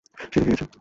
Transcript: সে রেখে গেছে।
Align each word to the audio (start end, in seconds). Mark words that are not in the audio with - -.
সে 0.31 0.37
রেখে 0.39 0.51
গেছে। 0.51 0.65